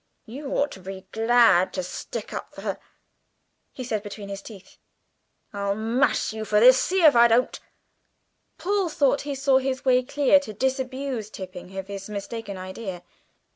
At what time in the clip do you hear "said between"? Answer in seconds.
3.83-4.29